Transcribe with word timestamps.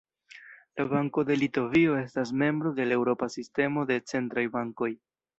La 0.79 0.85
Banko 0.91 1.23
de 1.25 1.35
Litovio 1.41 1.97
estas 2.03 2.31
membro 2.43 2.71
de 2.79 2.87
la 2.87 2.95
Eŭropa 3.01 3.27
Sistemo 3.33 3.83
de 3.91 3.99
Centraj 4.13 4.47
Bankoj. 4.57 4.89